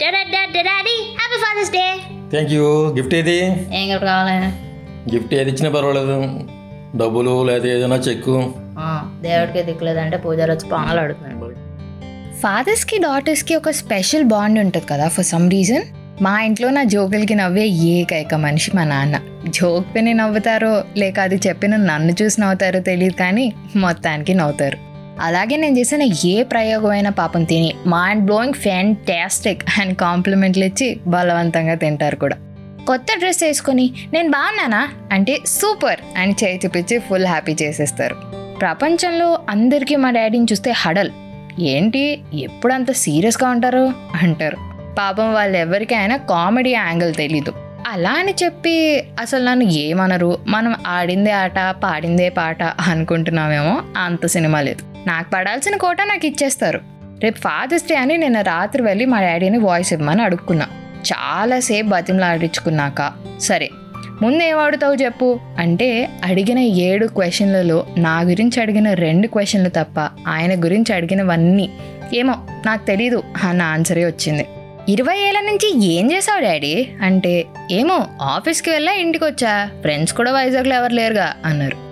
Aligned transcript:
Daddy 0.00 0.96
happy 1.18 1.36
father's 1.36 1.72
day 1.72 1.84
thank 2.30 2.52
you 2.52 2.94
gift 2.96 3.14
ఏది? 3.14 3.38
ఏం 3.76 3.90
gift 3.90 4.04
కావాలి? 4.04 4.46
గిఫ్ట్ 5.14 5.34
ఏది 5.34 5.50
ఇచ్చినా 5.50 5.70
పర్వాలేదు. 5.70 6.40
డబ్బులు 6.96 7.44
లేదా 7.44 7.68
ఏదైనా 7.68 7.96
చెక్కు. 7.96 8.54
ఆ, 8.78 9.10
దేవుడికి 9.22 9.62
దిక్కులేదంటే 9.62 10.16
పూజలు 10.16 10.52
వచ్చి 10.52 10.68
పాలు 10.68 11.00
అడుగుతున్నాను 11.00 11.66
ఫాదర్స్కి 12.40 12.98
డాటర్స్కి 12.98 13.54
ఒక 13.56 13.70
స్పెషల్ 13.70 14.24
బాండ్ 14.24 14.58
ఉంటుంది 14.58 14.86
కదా 14.86 15.08
ఫర్ 15.08 15.24
సమ్ 15.24 15.50
రీజన్ 15.50 15.82
మా 16.22 16.40
ఇంట్లో 16.40 16.70
నా 16.70 16.82
జోకులకి 16.82 17.34
నవ్వే 17.34 17.66
ఏకైక 17.66 18.34
మనిషి 18.34 18.70
మా 18.74 18.84
నాన్న. 18.84 19.20
జోక్ 19.48 19.86
విని 19.94 20.14
నవ్వుతారో 20.14 20.84
లేక 20.96 21.20
అది 21.20 21.40
చెప్పిన 21.46 21.76
నన్ను 21.76 22.12
చూసి 22.22 22.40
నవ్వుతారో 22.40 22.80
తెలియదు 22.80 23.14
కానీ 23.14 23.52
మొత్తానికి 23.76 24.34
నవ్వుతారు. 24.34 24.95
అలాగే 25.20 25.56
నేను 25.56 25.78
చేసిన 25.78 26.02
ఏ 26.26 26.42
ప్రయోగమైన 26.42 27.08
పాపం 27.08 27.44
తిని 27.44 27.74
మైండ్ 27.88 28.24
బ్లోయింగ్ 28.24 28.54
ఫ్యాంటాస్టిక్ 28.54 29.62
అండ్ 29.80 29.96
కాంప్లిమెంట్లు 29.96 30.64
ఇచ్చి 30.64 31.00
బలవంతంగా 31.06 31.74
తింటారు 31.74 32.16
కూడా. 32.16 32.36
కొత్త 32.86 33.06
డ్రెస్ 33.18 33.42
వేసుకొని 33.42 33.90
నేను 34.12 34.30
బాగున్నానా? 34.30 34.88
అంటే 35.12 35.38
సూపర్ 35.46 36.00
అని 36.18 36.36
చేయి 36.44 36.60
చూపించి 36.64 36.98
ఫుల్ 36.98 37.26
హ్యాపీ 37.26 37.56
చేసేస్తారు. 37.62 38.16
ప్రపంచంలో 38.60 39.38
అందరికీ 39.50 39.96
మా 39.96 40.10
డాడీని 40.10 40.44
చూస్తే 40.44 40.72
హడల్. 40.76 41.10
ఏంటి? 41.60 42.20
ఎప్పుడు 42.34 42.72
అంత 42.72 42.92
సీరియస్గా 42.92 43.50
ఉంటారు? 43.50 43.92
అంటారు. 44.22 44.56
పాపం 44.98 45.34
వాళ్ళు 45.34 45.58
ఎవరికైనా 45.58 46.16
కామెడీ 46.16 46.70
యాంగిల్ 46.70 47.14
తెలీదు. 47.14 47.52
అలా 47.88 48.10
అని 48.10 48.34
చెప్పి 48.44 49.04
అసలు 49.20 49.44
నన్ను 49.44 49.64
ఏమనరు? 49.64 50.38
మనం 50.46 50.74
ఆడిందే 50.86 51.30
ఆట 51.30 51.58
పాడిందే 51.58 52.28
పాట 52.28 52.62
అనుకుంటున్నామేమో 52.62 53.82
అంత 53.96 54.26
సినిమా 54.26 54.60
లేదు. 54.60 54.95
నాకు 55.06 55.30
పడాల్సిన 55.34 55.76
కోట 55.76 55.96
నాకు 56.02 56.26
ఇచ్చేస్తారు. 56.26 56.80
రేపు 57.22 57.38
ఫాదర్స్ 57.38 57.84
డే 57.84 57.94
అని 57.94 58.16
నిన్న 58.16 58.40
రాత్రి 58.40 58.82
వెళ్ళి 58.82 59.04
మా 59.04 59.20
డాడీని 59.20 59.58
వాయిస్ 59.58 59.92
ఇవ్వమని 59.92 60.22
అడుక్కున్నా. 60.22 60.66
చాలాసేపు 61.06 61.86
బతిమలాడించుకున్నాక. 61.86 63.12
సరే 63.40 63.70
ముందు 64.22 64.42
ఏం 64.42 64.94
చెప్పు? 64.94 65.40
అంటే 65.58 66.08
అడిగిన 66.24 66.58
ఏడు 66.58 67.06
క్వశ్చన్లలో 67.06 67.86
నా 67.98 68.20
గురించి 68.20 68.62
అడిగిన 68.62 68.92
రెండు 68.92 69.26
క్వశ్చన్లు 69.26 69.68
తప్ప 69.68 70.00
ఆయన 70.28 70.64
గురించి 70.64 70.94
అడిగినవన్నీ. 70.94 71.70
ఏమో 72.14 72.46
నాకు 72.66 72.86
తెలీదు 72.86 73.22
అన్న 73.44 73.62
ఆన్సరే 73.62 74.06
వచ్చింది. 74.06 74.46
ఇరవై 74.88 75.18
ఏళ్ళ 75.18 75.40
నుంచి 75.40 75.84
ఏం 75.84 76.12
చేసావు 76.12 76.40
డాడీ? 76.40 76.88
అంటే 77.02 77.44
ఏమో 77.70 78.06
ఆఫీస్కి 78.22 78.70
వెళ్ళా 78.70 78.92
ఇంటికి 78.92 79.24
వచ్చా. 79.24 79.70
ఫ్రెండ్స్ 79.80 80.14
కూడా 80.14 80.32
వైజాగ్లో 80.32 80.74
ఎవరు 80.74 80.92
లేరుగా 80.92 81.36
అన్నారు. 81.44 81.85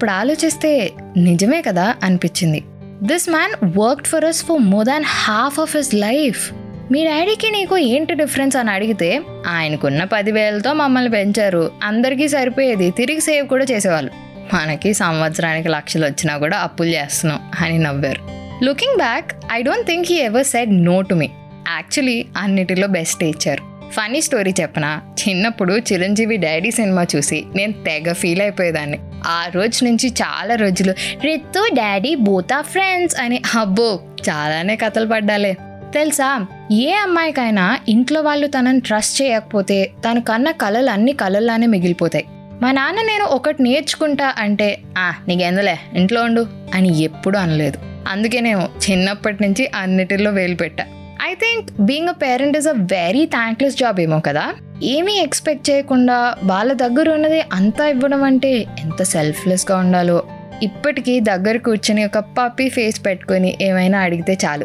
అప్పుడు 0.00 0.10
ఆలోచిస్తే 0.10 0.90
నిజమే 1.16 1.62
కదా 1.62 1.94
అనిపించింది. 2.02 2.62
This 3.02 3.30
man 3.30 3.78
worked 3.78 4.06
for 4.06 4.24
us 4.24 4.44
for 4.44 4.62
more 4.62 4.86
than 4.86 5.04
half 5.06 5.60
of 5.60 5.76
his 5.76 5.94
life 5.94 6.52
మీ 6.92 7.04
డాడీకి 7.04 7.50
నీకు 7.50 7.78
ఏంటి 7.78 8.14
డిఫరెన్స్ 8.14 8.56
అని 8.56 8.70
అడిగితే 8.70 9.20
ఆయనకున్న 9.46 10.04
పదివేలతో 10.04 10.72
మమ్మల్ని 10.72 11.10
పెంచారు. 11.10 11.70
అందరికీ 11.82 12.28
సరిపోయేది. 12.28 12.90
తిరిగి 12.90 13.20
సేవ్ 13.20 13.48
కూడా 13.48 13.66
చేసేవాళ్ళు. 13.70 14.10
మనకి 14.54 14.94
సంవత్సరానికి 14.94 15.68
లక్షలు 15.68 16.06
వచ్చినా 16.06 16.38
కూడా 16.38 16.58
అప్పులు 16.58 16.88
చేస్తున్నాం 16.88 17.50
అని 17.60 17.78
నవ్వారు. 17.78 18.20
Looking 18.64 18.96
back 18.96 19.32
I 19.52 19.62
don't 19.62 19.86
think 19.86 20.12
he 20.12 20.18
ever 20.18 20.46
said 20.46 20.84
no 20.84 21.00
to 21.00 21.14
me 21.14 21.30
actually 21.68 22.26
అన్నిటిలో 22.36 22.86
బెస్ట్ 22.86 23.24
ఇచ్చారు. 23.24 23.62
ఫనీ 23.90 24.20
స్టోరీ 24.20 24.54
చెప్పనా? 24.60 25.00
చిన్నప్పుడు 25.28 25.74
చిరంజీవి 25.74 26.36
డాడీ 26.36 26.70
సినిమా 26.70 27.06
చూసి 27.16 27.44
నేను 27.56 27.72
తెగ 27.72 28.12
ఫీల్ 28.12 28.40
అయిపోయేదాన్ని. 28.40 28.98
ఆ 29.26 29.48
రోజు 29.54 29.84
నుంచి 29.84 30.08
చాలా 30.08 30.54
రోజులు. 30.54 30.94
రిత్తు 31.24 31.66
డాడీ 31.74 32.14
బోతా 32.14 32.60
ఫ్రెండ్స్ 32.60 33.20
అని 33.20 33.42
అబ్బో 33.58 34.00
చాలానే 34.30 34.76
కథలు 34.76 35.06
పడ్డాలే. 35.06 35.56
తెలుసా? 35.94 36.46
ఏ 36.72 36.92
అమ్మాయికైనా 36.92 37.78
ఇంట్లో 37.88 38.20
వాళ్ళు 38.20 38.46
తనని 38.46 38.80
ట్రస్ట్ 38.80 39.22
చేయకపోతే 39.22 39.90
తను 40.10 40.20
కన్న 40.20 40.50
కళలు 40.50 40.90
అన్ని 40.90 41.12
కళల్లానే 41.12 41.66
మిగిలిపోతాయి. 41.66 42.24
మా 42.62 42.72
నాన్న 42.72 43.02
నేను 43.02 43.24
ఒకటి 43.24 43.62
నేర్చుకుంటా 43.62 44.34
అంటే 44.38 44.82
ఆ 44.98 45.14
నీకెందులే 45.28 45.78
ఇంట్లో 45.94 46.22
ఉండు 46.22 46.46
అని 46.74 47.02
ఎప్పుడు 47.02 47.38
అనలేదు. 47.38 47.78
అందుకే 48.08 48.40
నేను 48.40 48.68
చిన్నప్పటి 48.90 49.42
నుంచి 49.42 49.70
అన్నిటిలో 49.74 50.30
వేలు 50.30 50.54
పెట్టా. 50.54 50.84
I 51.30 51.34
think 51.34 51.80
being 51.80 52.08
a 52.08 52.12
parent 52.12 52.56
is 52.56 52.68
a 52.68 52.72
very 52.72 53.26
thankless 53.26 53.76
job 53.76 54.00
ఏమో 54.00 54.20
కదా? 54.20 54.52
ఏమీ 54.82 55.18
ఎక్స్పెక్ట్ 55.18 55.70
చేయకుండా 55.70 56.34
వాళ్ళ 56.44 56.72
దగ్గర 56.72 57.10
ఉన్నది 57.10 57.40
అంతా 57.52 57.86
ఇవ్వడం 57.86 58.22
అంటే 58.22 58.52
ఎంత 58.58 59.02
సెల్ఫ్లెస్గా 59.02 59.76
ఉండాలో. 59.76 60.22
ఇప్పటికీ 60.62 61.20
దగ్గర 61.20 61.56
కూర్చొని 61.56 62.04
ఒక 62.04 62.18
పప్పి 62.18 62.68
ఫేస్ 62.68 63.06
పెట్టుకొని 63.06 63.58
ఏమైనా 63.60 63.98
అడిగితే 63.98 64.38
చాలు. 64.46 64.64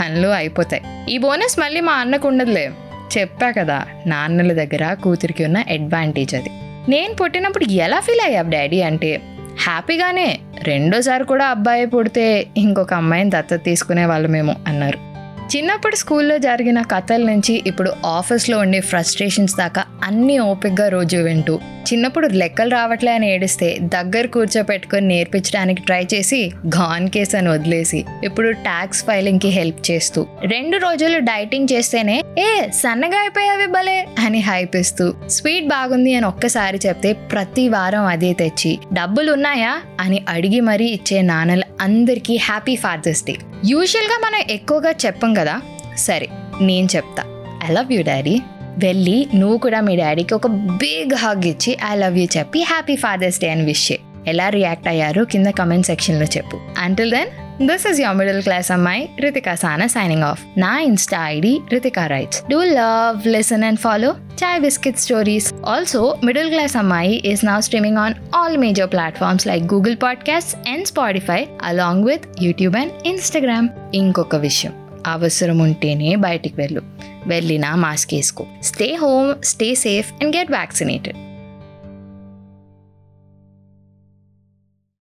పనులు 0.00 0.28
అయిపోతాయి. 0.28 0.82
ఈ 1.14 1.18
బోనస్ 1.18 1.58
మళ్ళీ 1.58 1.80
మా 1.80 1.92
అన్నకు 1.92 2.28
ఉండదులే. 2.28 2.70
చెప్పా 3.18 3.50
కదా 3.50 3.84
నాన్నల 4.06 4.52
దగ్గర 4.52 4.94
కూతురికి 4.94 5.44
ఉన్న 5.44 5.58
అడ్వాంటేజ్ 5.58 6.34
అది. 6.34 6.50
నేను 6.88 7.14
పుట్టినప్పుడు 7.14 7.64
ఎలా 7.64 8.00
ఫీల్ 8.00 8.26
అయ్యావు 8.26 8.50
డాడీ 8.50 8.82
అంటే 8.82 9.20
హ్యాపీగానే 9.60 10.38
రెండోసారి 10.62 11.24
కూడా 11.24 11.46
అబ్బాయి 11.46 11.86
పుడితే 11.86 12.46
ఇంకొక 12.56 12.94
అమ్మాయిని 12.94 13.30
దత్తత 13.30 13.64
తీసుకునే 13.64 14.04
వాళ్ళమేమో 14.04 14.54
అన్నారు. 14.66 15.07
చిన్నప్పుడు 15.50 15.96
స్కూల్లో 15.96 16.34
జరిగిన 16.38 16.78
కథల 16.92 17.22
నుంచి 17.26 17.54
ఇప్పుడు 17.66 17.90
ఆఫీస్లో 18.08 18.56
ఉండే 18.58 18.80
ఫ్రస్ట్రేషన్స్ 18.80 19.54
దాకా 19.56 19.82
అన్నీ 20.08 20.38
ఓపిక్గా 20.38 20.88
రోజు 20.88 21.16
వింటూ. 21.16 21.60
చిన్నప్పుడు 21.92 22.28
లెక్కలు 22.28 22.70
రావట్లే 22.70 23.12
అని 23.12 23.32
ఏడిస్తే 23.32 23.78
దగ్గర 23.80 24.26
కూర్చోపెట్టుకొని 24.26 25.08
నేర్పించడానికి 25.08 25.82
ట్రై 25.82 26.06
చేసి 26.14 26.50
ఘాన్ 26.68 27.08
కేస్ 27.08 27.34
అని 27.34 27.48
వదిలేసి 27.48 28.04
ఇప్పుడు 28.24 28.50
ట్యాక్స్ 28.52 29.04
ఫైలింగ్కి 29.04 29.48
హెల్ప్ 29.48 29.90
చేస్తూ. 29.90 30.26
రెండు 30.44 30.76
రోజులు 30.76 31.18
డైటింగ్ 31.18 31.68
చేస్తేనే 31.72 32.22
ఏ 32.38 32.70
సన్నగా 32.70 33.20
అయిపోయావి 33.20 33.66
భలే 33.66 34.06
అని 34.18 34.40
హైప్ 34.40 34.76
ఇస్తూ. 34.76 35.14
స్వీట్ 35.28 35.66
బాగుంది 35.66 36.14
అని 36.14 36.26
ఒక్కసారి 36.26 36.80
చెప్తే 36.86 37.12
ప్రతి 37.12 37.68
వారం 37.68 38.06
అదే 38.06 38.32
తెచ్చి 38.32 38.78
డబ్బులు 38.92 39.32
ఉన్నాయా 39.32 39.80
అని 40.00 40.24
అడిగి 40.28 40.60
మరీ 40.60 40.86
ఇచ్చే 40.86 41.22
నాన్నలు 41.22 41.62
అందరికీ 41.80 42.36
హ్యాపీ 42.36 42.76
ఫాదర్స్ 42.76 43.24
డే. 43.24 43.36
యూజువల్గా 43.66 44.18
మనం 44.24 44.42
ఎక్కువగా 44.50 44.90
చెప్పం 45.06 45.34
కదా? 45.34 45.60
సరే 45.96 46.28
నేను 46.60 46.88
చెప్తా. 46.96 47.24
I 47.70 47.72
love 47.72 47.92
you 47.92 48.02
daddy. 48.02 48.40
వెళ్ళి 48.78 49.26
నువ్వు 49.34 49.56
కూడా 49.56 49.80
మీ 49.80 49.96
డాడీకి 49.96 50.34
ఒక 50.34 50.46
బిగ్ 50.46 51.14
హగ్ 51.14 51.46
ఇచ్చి 51.46 51.76
ఐ 51.92 51.96
లవ్ 51.96 52.18
యూ 52.18 52.26
చెప్పి 52.36 52.62
హ్యాపీ 52.62 52.96
ఫాదర్స్ 52.96 53.40
డే 53.40 53.50
అని 53.50 53.64
విష్ 53.64 53.92
చేయి. 53.92 54.00
ఎలా 54.26 54.48
రియాక్ట్ 54.48 54.88
అయ్యారో 54.88 55.24
కింద 55.24 55.46
కమెంట్ 55.46 55.86
సెక్షన్లో 55.86 56.24
చెప్పు. 56.24 56.60
Until 56.78 57.10
then 57.10 57.48
this 57.68 57.86
is 57.86 58.00
your 58.00 58.16
middle 58.16 58.42
class 58.42 58.72
ammayi 58.72 59.08
Ritika 59.20 59.54
Sana 59.54 59.86
signing 59.86 60.22
off 60.22 60.42
నా 60.58 60.80
insta 60.80 61.28
ID 61.28 61.60
Ritika 61.72 62.06
writes 62.06 62.42
do 62.50 62.62
love 62.62 63.28
listen 63.28 63.64
and 63.64 63.78
follow 63.78 64.14
chai 64.44 64.60
biscuit 64.60 64.98
stories 64.98 65.54
also 65.66 66.18
middle 66.24 66.48
class 66.48 66.76
ammayi 66.76 67.22
is 67.26 67.44
now 67.44 67.60
streaming 67.60 67.96
on 67.96 68.14
all 68.36 68.58
major 68.58 68.88
platforms 68.88 69.46
like 69.46 69.64
Google 69.64 69.96
podcast 70.02 70.68
and 70.68 70.86
Spotify 70.86 71.46
along 71.62 72.04
with 72.04 72.22
YouTube 72.42 72.76
and 72.76 72.92
Instagram 73.06 73.68
ఇంకొక 73.94 74.36
విషయం. 74.36 74.87
అవసరం 75.06 75.58
ఉంటేనే 75.58 76.16
బయటికి 76.16 76.54
వెళ్ళు. 76.60 76.82
వెళ్ళినా 77.26 77.76
mask 77.76 78.14
వేసుకో. 78.14 78.46
Stay 78.62 78.94
home 78.94 79.44
stay 79.44 79.74
safe 79.74 80.12
and 80.22 80.36
get 80.36 80.50
vaccinated 80.50 81.16